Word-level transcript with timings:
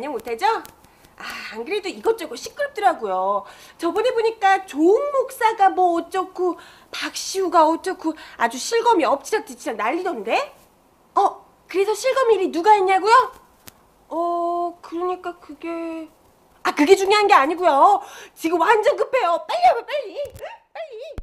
반영 0.00 0.12
못하죠? 0.12 0.46
아, 0.46 1.24
안 1.52 1.64
그래도 1.66 1.90
이것저것 1.90 2.34
시끄럽더라고요. 2.36 3.44
저번에 3.76 4.12
보니까 4.12 4.64
조웅 4.64 5.12
목사가 5.12 5.68
뭐 5.68 6.00
어쩌고, 6.00 6.56
박시우가 6.90 7.68
어쩌고, 7.68 8.14
아주 8.38 8.56
실검이 8.56 9.04
엎치락뒤치락 9.04 9.76
난리던데? 9.76 10.54
어, 11.16 11.44
그래서 11.68 11.92
실검 11.94 12.30
일이 12.30 12.50
누가 12.50 12.72
했냐고요? 12.72 13.32
어, 14.08 14.78
그러니까 14.80 15.38
그게... 15.38 16.08
아, 16.62 16.74
그게 16.74 16.96
중요한 16.96 17.26
게 17.26 17.34
아니고요. 17.34 18.00
지금 18.34 18.58
완전 18.58 18.96
급해요. 18.96 19.44
빨리 19.46 19.66
와봐, 19.66 19.86
빨리. 19.86 20.16
응? 20.16 20.46
빨리. 20.72 21.16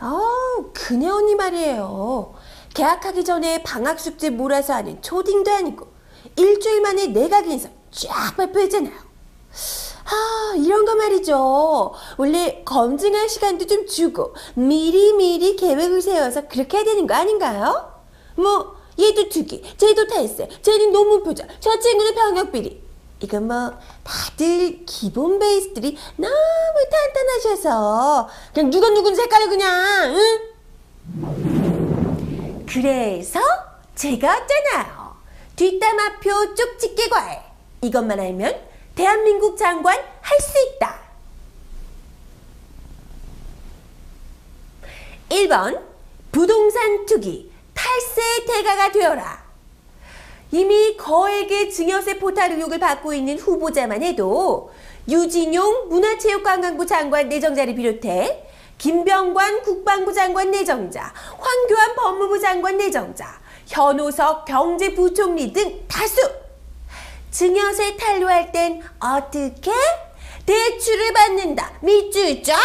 아, 0.00 0.20
그네 0.72 1.08
언니 1.08 1.36
말이에요. 1.36 2.34
계약하기 2.74 3.24
전에 3.24 3.62
방학 3.62 4.00
숙제 4.00 4.30
몰아서 4.30 4.74
하는 4.74 5.00
초딩도 5.00 5.52
아니고 5.52 5.93
일주일 6.36 6.80
만에 6.80 7.06
내각 7.08 7.46
인사 7.46 7.68
쫙 7.90 8.36
발표했잖아요. 8.36 8.92
아, 10.04 10.54
이런 10.56 10.84
거 10.84 10.94
말이죠. 10.94 11.94
원래 12.18 12.62
검증할 12.64 13.28
시간도 13.28 13.66
좀 13.66 13.86
주고 13.86 14.34
미리미리 14.54 15.56
계획을 15.56 16.02
세워서 16.02 16.48
그렇게 16.48 16.78
해야 16.78 16.84
되는 16.84 17.06
거 17.06 17.14
아닌가요? 17.14 17.92
뭐 18.36 18.76
얘도 18.98 19.28
투기, 19.28 19.62
쟤도 19.76 20.06
탈세, 20.06 20.48
쟤는 20.62 20.92
논문 20.92 21.22
표절, 21.22 21.48
저 21.60 21.78
친구는 21.78 22.14
병역 22.14 22.52
비리. 22.52 22.84
이건 23.20 23.46
뭐 23.46 23.72
다들 24.02 24.84
기본 24.84 25.38
베이스들이 25.38 25.96
너무 26.16 26.34
탄탄하셔서 26.90 28.28
그냥 28.52 28.70
누가 28.70 28.90
누군지 28.90 29.22
헷갈려 29.22 29.48
그냥 29.48 30.14
응? 30.14 30.54
그래서 32.66 33.40
제가 33.94 34.28
어쩌나요 34.28 35.03
뒷담화표 35.56 36.54
쪽집게 36.54 37.08
과외 37.08 37.40
이것만 37.80 38.18
알면 38.18 38.60
대한민국 38.94 39.56
장관 39.56 39.98
할 40.20 40.40
수 40.40 40.52
있다. 40.74 41.00
1번 45.28 45.80
부동산 46.32 47.06
투기 47.06 47.52
탈세 47.74 48.44
대가가 48.46 48.90
되어라. 48.92 49.44
이미 50.52 50.96
거액의 50.96 51.70
증여세 51.70 52.18
포탈 52.18 52.52
의혹을 52.52 52.78
받고 52.78 53.12
있는 53.12 53.38
후보자만 53.38 54.02
해도 54.02 54.70
유진용 55.08 55.88
문화체육관광부 55.88 56.86
장관 56.86 57.28
내정자를 57.28 57.74
비롯해 57.74 58.48
김병관 58.78 59.62
국방부 59.62 60.12
장관 60.12 60.50
내정자, 60.50 61.12
황교안 61.38 61.94
법무부 61.96 62.38
장관 62.38 62.76
내정자, 62.76 63.40
현오석 63.66 64.44
경제부총리 64.44 65.52
등 65.52 65.84
다수 65.88 66.20
증여세 67.30 67.96
탄로할 67.96 68.52
땐 68.52 68.82
어떻게? 69.00 69.72
대출을 70.46 71.12
받는다. 71.12 71.72
밑줄 71.80 72.42
쫙! 72.42 72.56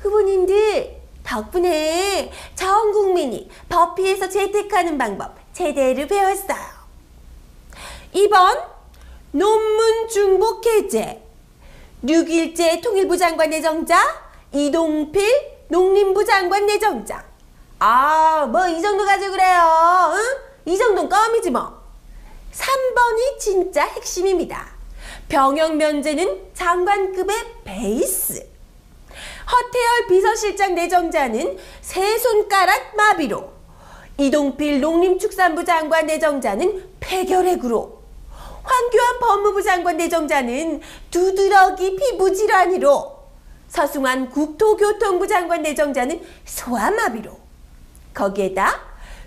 후보님들 0.00 1.02
덕분에 1.24 2.30
전 2.54 2.92
국민이 2.92 3.48
법 3.68 3.94
피해서 3.94 4.28
재택하는 4.28 4.98
방법 4.98 5.34
제대로 5.52 6.06
배웠어요. 6.06 6.82
2번 8.14 8.62
논문 9.32 10.08
중복 10.08 10.66
해제 10.66 11.22
6일째 12.04 12.82
통일부 12.82 13.16
장관 13.16 13.50
내정자 13.50 13.96
이동필 14.52 15.22
농림부 15.68 16.24
장관 16.24 16.66
내정자 16.66 17.24
아 17.84 18.46
뭐 18.46 18.68
이 18.68 18.80
정도 18.80 19.04
가지고 19.04 19.32
그래요. 19.32 20.12
응? 20.14 20.72
이 20.72 20.78
정도는 20.78 21.08
껌이지 21.08 21.50
뭐. 21.50 21.82
3번이 22.52 23.38
진짜 23.40 23.84
핵심입니다. 23.84 24.68
병역 25.28 25.74
면제는 25.76 26.50
장관급의 26.54 27.36
베이스. 27.64 28.34
허태열 29.50 30.06
비서실장 30.08 30.76
내정자는 30.76 31.58
세 31.80 32.18
손가락 32.18 32.94
마비로. 32.94 33.50
이동필 34.16 34.80
농림축산부 34.80 35.64
장관 35.64 36.06
내정자는 36.06 36.88
폐결핵으로. 37.00 38.00
황교안 38.62 39.18
법무부 39.18 39.60
장관 39.60 39.96
내정자는 39.96 40.80
두드러기 41.10 41.96
피부 41.96 42.32
질환으로. 42.32 43.18
서승환 43.66 44.30
국토교통부 44.30 45.26
장관 45.26 45.62
내정자는 45.62 46.22
소아마비로 46.44 47.41
거기에다 48.14 48.80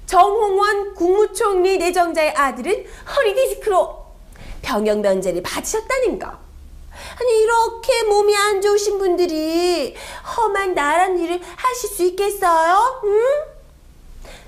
정홍원 0.05 0.93
국무총리 0.93 1.77
내정자의 1.77 2.31
아들은 2.31 2.85
허리 3.15 3.35
디스크로 3.35 4.05
병역 4.61 4.99
면제를 4.99 5.41
받으셨다는 5.43 6.19
거. 6.19 6.27
아니 6.27 7.43
이렇게 7.43 8.03
몸이 8.03 8.35
안 8.35 8.61
좋으신 8.61 8.97
분들이 8.97 9.95
험한 10.37 10.73
나란 10.73 11.19
일을 11.19 11.41
하실 11.55 11.89
수 11.89 12.03
있겠어요? 12.03 13.01
응? 13.03 13.55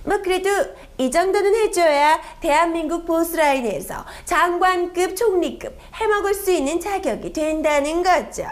뭐 0.03 0.21
그래도 0.21 0.49
이 0.97 1.11
정도는 1.11 1.53
해줘야 1.53 2.21
대한민국 2.39 3.05
보스라인에서 3.05 4.05
장관급, 4.25 5.15
총리급 5.15 5.77
해먹을 5.95 6.33
수 6.33 6.51
있는 6.51 6.79
자격이 6.79 7.33
된다는 7.33 8.01
거죠. 8.01 8.45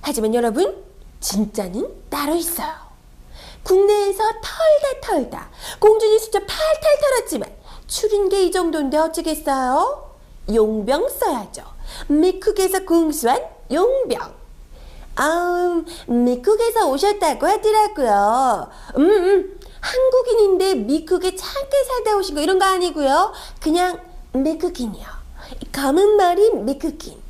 하지만 0.00 0.34
여러분, 0.34 0.84
진짜는 1.20 1.88
따로 2.10 2.34
있어요. 2.34 2.91
국내에서 3.64 4.22
털다 4.42 5.00
털다 5.02 5.50
공준이 5.78 6.18
숫자 6.18 6.38
팔탈 6.40 6.98
털었지만 7.00 7.48
추린 7.86 8.28
게 8.28 8.44
이 8.44 8.50
정도인데 8.50 8.96
어쩌겠어요? 8.98 10.10
용병 10.52 11.08
써야죠. 11.08 11.62
미국에서 12.08 12.80
공수한 12.84 13.40
용병. 13.70 14.34
아, 15.16 15.82
미국에서 16.06 16.88
오셨다고 16.88 17.46
하더라고요. 17.46 18.68
음, 18.96 19.10
음, 19.10 19.60
한국인인데 19.80 20.74
미국에 20.76 21.36
잠깐 21.36 21.84
살다 21.84 22.16
오신 22.16 22.34
거 22.34 22.40
이런 22.40 22.58
거 22.58 22.64
아니고요. 22.64 23.32
그냥 23.60 24.00
미국인이요. 24.32 25.06
검은 25.72 26.16
머리 26.16 26.50
미국인. 26.50 27.20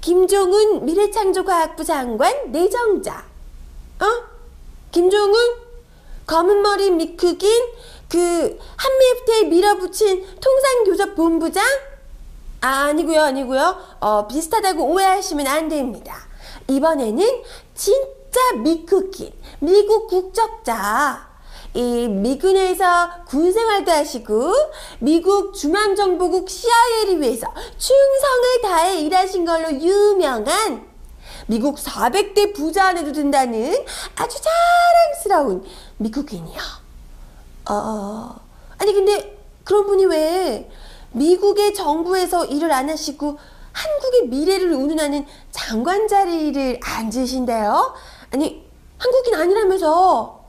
김종훈 0.00 0.84
미래창조과학부 0.86 1.84
장관 1.84 2.50
내정자. 2.50 3.24
어? 4.00 4.06
김종훈? 4.90 5.65
검은 6.26 6.62
머리 6.62 6.90
미국인? 6.90 7.50
그 8.08 8.58
한미FTA에 8.76 9.44
밀어붙인 9.44 10.26
통상교섭본부장? 10.40 11.64
아, 12.60 12.68
아니고요, 12.86 13.20
아니고요. 13.20 13.76
어, 14.00 14.26
비슷하다고 14.26 14.84
오해하시면 14.84 15.46
안 15.46 15.68
됩니다. 15.68 16.16
이번에는 16.68 17.42
진짜 17.74 18.52
미국인, 18.62 19.32
미국 19.60 20.08
국적자. 20.08 21.26
이 21.74 22.08
미군에서 22.08 23.10
군 23.26 23.52
생활도 23.52 23.92
하시고 23.92 24.52
미국 24.98 25.52
중앙정보국 25.52 26.48
CIA를 26.48 27.20
위해서 27.20 27.46
충성을 27.76 28.62
다해 28.62 29.00
일하신 29.02 29.44
걸로 29.44 29.70
유명한 29.72 30.95
미국 31.46 31.76
400대 31.76 32.54
부자 32.54 32.88
안에도 32.88 33.12
든다는 33.12 33.84
아주 34.16 34.38
자랑스러운 34.40 35.64
미국인이요. 35.98 36.60
어, 37.70 38.36
아니 38.78 38.92
근데 38.92 39.38
그런 39.64 39.86
분이 39.86 40.06
왜 40.06 40.70
미국의 41.12 41.74
정부에서 41.74 42.44
일을 42.46 42.70
안 42.72 42.90
하시고 42.90 43.38
한국의 43.72 44.28
미래를 44.28 44.72
운운하는 44.72 45.26
장관 45.50 46.08
자리를 46.08 46.80
앉으신데요? 46.82 47.94
아니 48.32 48.64
한국인 48.98 49.34
아니라면서 49.34 50.44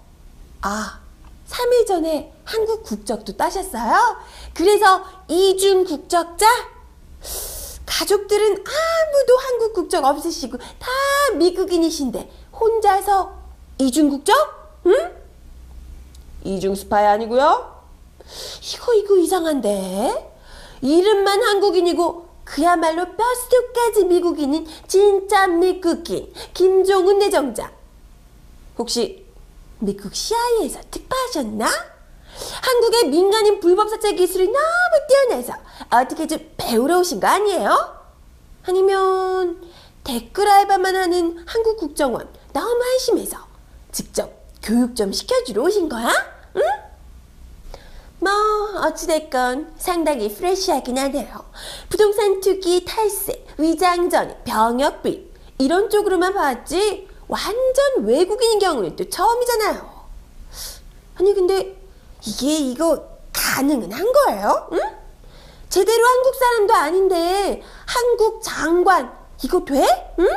아 0.61 0.99
3일 1.47 1.87
전에 1.87 2.33
한국 2.43 2.83
국적도 2.83 3.35
따셨어요? 3.35 4.17
그래서 4.53 5.03
이중 5.27 5.83
국적자? 5.85 6.45
가족들은 7.97 8.51
아무도 8.51 9.37
한국 9.39 9.73
국적 9.73 10.05
없으시고 10.05 10.57
다 10.57 10.87
미국인이신데 11.35 12.29
혼자서 12.53 13.33
이중 13.79 14.09
국적? 14.09 14.35
응? 14.85 15.17
이중 16.43 16.75
스파이 16.75 17.05
아니고요? 17.05 17.75
이거 18.61 18.93
이거 18.93 19.17
이상한데 19.17 20.31
이름만 20.81 21.41
한국인이고 21.41 22.27
그야말로 22.43 23.05
뼛속까지 23.15 24.05
미국인인 24.05 24.67
진짜 24.87 25.47
미국인 25.47 26.31
김종훈 26.53 27.17
내정자 27.17 27.71
혹시 28.77 29.25
미국 29.79 30.13
CIA에서 30.15 30.81
특파하셨나? 30.91 31.67
한국의 32.61 33.09
민간인 33.09 33.59
불법 33.59 33.89
사찰 33.89 34.15
기술이 34.15 34.45
너무 34.47 35.07
뛰어나서 35.07 35.53
어떻게 35.91 36.27
좀 36.27 36.39
배우러 36.57 36.99
오신 36.99 37.19
거 37.19 37.27
아니에요? 37.27 37.97
아니면 38.63 39.61
댓글 40.03 40.47
알바만 40.47 40.95
하는 40.95 41.43
한국 41.45 41.77
국정원 41.77 42.27
너무 42.53 42.81
한심해서 42.81 43.37
직접 43.91 44.31
교육 44.61 44.95
좀 44.95 45.11
시켜주러 45.11 45.63
오신 45.63 45.89
거야? 45.89 46.09
응? 46.55 46.61
뭐 48.19 48.31
어찌됐건 48.85 49.73
상당히 49.77 50.33
프레시하긴 50.33 50.97
하네요. 50.97 51.45
부동산 51.89 52.41
투기, 52.41 52.83
탈세, 52.83 53.45
위장전, 53.57 54.43
병역비 54.43 55.31
이런 55.59 55.89
쪽으로만 55.89 56.33
봤지 56.33 57.07
완전 57.27 58.05
외국인인 58.05 58.59
경우는 58.59 58.95
또 58.95 59.09
처음이잖아요. 59.09 59.97
아니 61.15 61.33
근데 61.33 61.76
이게 62.27 62.57
이거 62.57 63.03
가능은 63.33 63.91
한 63.91 64.11
거예요? 64.11 64.67
응? 64.73 64.79
제대로 65.69 66.05
한국 66.05 66.35
사람도 66.35 66.73
아닌데 66.73 67.61
한국 67.85 68.41
장관 68.43 69.11
이거 69.43 69.63
돼? 69.63 69.85
응? 70.19 70.27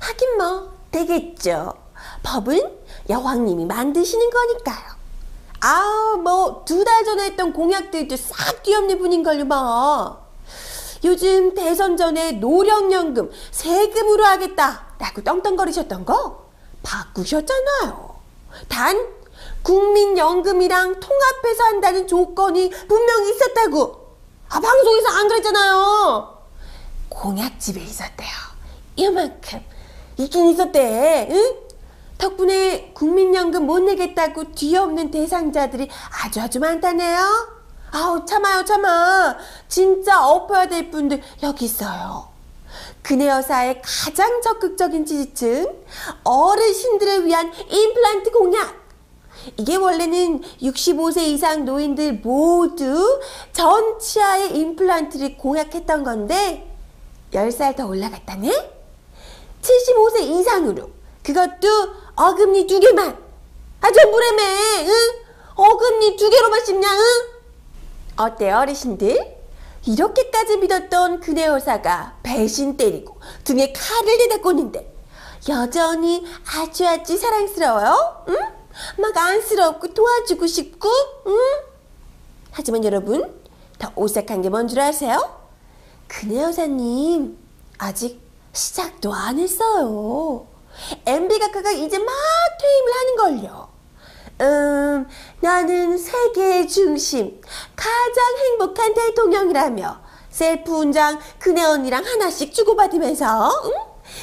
하긴 0.00 0.36
뭐 0.38 0.72
되겠죠. 0.90 1.74
법은 2.22 2.78
여왕님이 3.08 3.64
만드시는 3.66 4.30
거니까요. 4.30 4.98
아, 5.60 6.16
뭐 6.22 6.64
두 6.64 6.84
달 6.84 7.04
전에 7.04 7.24
했던 7.24 7.52
공약들도 7.52 8.16
싹 8.16 8.62
뒤엎는 8.62 8.98
분인걸요, 8.98 9.44
뭐. 9.44 10.28
요즘 11.04 11.54
대선 11.54 11.96
전에 11.96 12.32
노령연금 12.32 13.30
세금으로 13.50 14.24
하겠다라고 14.24 15.22
떵떵거리셨던 15.24 16.04
거 16.04 16.48
바꾸셨잖아요. 16.82 18.16
단 18.68 19.06
국민연금이랑 19.68 20.98
통합해서 20.98 21.64
한다는 21.64 22.06
조건이 22.06 22.70
분명히 22.88 23.34
있었다고. 23.34 24.08
아, 24.48 24.60
방송에서 24.60 25.08
안 25.10 25.28
그랬잖아요. 25.28 26.38
공약집에 27.10 27.78
있었대요. 27.82 28.30
이만큼 28.96 29.62
있긴 30.16 30.46
있었대. 30.46 31.28
응? 31.30 31.56
덕분에 32.16 32.92
국민연금 32.94 33.66
못 33.66 33.80
내겠다고 33.80 34.54
뒤엎는 34.54 35.10
대상자들이 35.10 35.90
아주 36.24 36.40
아주 36.40 36.58
많다네요. 36.60 37.18
아우 37.90 38.24
참아요 38.24 38.64
참아. 38.64 39.36
진짜 39.68 40.26
엎어야 40.26 40.66
될 40.66 40.90
분들 40.90 41.22
여기 41.42 41.66
있어요. 41.66 42.28
그네 43.02 43.28
여사의 43.28 43.82
가장 43.84 44.40
적극적인 44.40 45.04
지지층 45.04 45.84
어르신들을 46.24 47.26
위한 47.26 47.52
임플란트 47.68 48.30
공약. 48.30 48.77
이게 49.56 49.76
원래는 49.76 50.42
65세 50.62 51.22
이상 51.22 51.64
노인들 51.64 52.14
모두 52.22 53.20
전 53.52 53.98
치아의 53.98 54.56
임플란트를 54.56 55.36
공약했던 55.38 56.04
건데 56.04 56.68
10살 57.32 57.76
더 57.76 57.86
올라갔다네? 57.86 58.50
75세 59.62 60.20
이상으로 60.22 60.90
그것도 61.22 61.68
어금니 62.14 62.66
두 62.66 62.80
개만 62.80 63.16
아 63.80 63.90
전부래매 63.90 64.42
응? 64.86 64.92
어금니 65.54 66.16
두 66.16 66.30
개로만 66.30 66.64
씹냐 66.64 66.88
응? 66.88 67.04
어때 68.16 68.50
어르신들? 68.50 69.38
이렇게까지 69.86 70.56
믿었던 70.58 71.20
그네 71.20 71.46
여사가 71.46 72.16
배신 72.22 72.76
때리고 72.76 73.18
등에 73.44 73.72
칼을 73.72 74.18
대다 74.18 74.38
꽂는데 74.38 74.94
여전히 75.48 76.24
아주 76.56 76.86
아주 76.86 77.16
사랑스러워요 77.16 78.24
응? 78.28 78.57
막 78.98 79.16
안쓰럽고 79.16 79.88
도와주고 79.94 80.46
싶고 80.46 80.88
응? 81.26 81.36
하지만 82.52 82.84
여러분 82.84 83.34
더 83.78 83.92
오싹한 83.94 84.42
게 84.42 84.48
뭔 84.50 84.66
줄 84.68 84.80
아세요? 84.80 85.38
그네 86.08 86.42
여사님 86.42 87.38
아직 87.78 88.20
시작도 88.52 89.12
안 89.12 89.38
했어요. 89.38 90.46
MB 91.06 91.38
각하가 91.38 91.70
이제 91.70 91.98
막 91.98 92.06
퇴임을 92.60 92.92
하는 92.96 93.16
걸요. 93.16 93.68
음, 94.40 95.06
나는 95.40 95.98
세계의 95.98 96.68
중심, 96.68 97.40
가장 97.74 98.36
행복한 98.38 98.94
대통령이라며 98.94 100.00
셀프 100.30 100.72
훈장 100.72 101.18
그네 101.40 101.64
언니랑 101.64 102.04
하나씩 102.04 102.54
주고받으면서 102.54 103.50
응? 103.64 103.72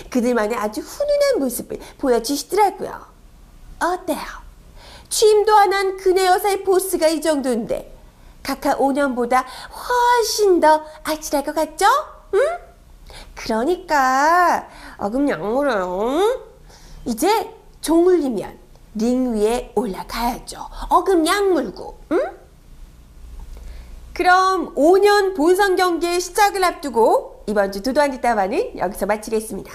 그들만의 0.10 0.58
아주 0.58 0.81
훈훈한 0.81 1.40
모습을 1.40 1.80
보여주시더라고요. 1.98 3.06
어때요? 3.80 4.44
취임도 5.15 5.56
안 5.56 5.71
한 5.71 5.95
그네 5.95 6.25
여사의 6.25 6.65
포스가 6.65 7.07
이 7.07 7.21
정도인데 7.21 7.95
각하 8.44 8.75
5년보다 8.75 9.45
훨씬 9.71 10.59
더 10.59 10.83
아찔할 11.06 11.45
것 11.45 11.56
같죠? 11.56 11.85
응? 12.33 12.39
그러니까 13.33 14.67
어금 14.97 15.29
약물어요. 15.29 16.41
이제 17.06 17.50
종을리면 17.79 18.59
링 18.95 19.33
위에 19.35 19.71
올라가야죠. 19.75 20.59
어금 20.89 21.25
약물고, 21.25 21.97
응? 22.12 22.38
그럼 24.13 24.75
5년 24.75 25.33
본선 25.33 25.77
경기의 25.77 26.19
시작을 26.19 26.62
앞두고 26.62 27.45
이번 27.47 27.71
주 27.71 27.81
두두한 27.81 28.12
뒷담화는 28.12 28.77
여기서 28.79 29.06
마치겠습니다. 29.06 29.71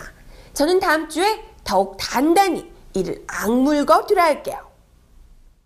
저는 0.52 0.80
다음 0.80 1.08
주에 1.08 1.42
더욱 1.64 1.96
단단히 1.98 2.70
이를 2.92 3.24
악물고 3.26 4.06
돌아올게요. 4.06 4.69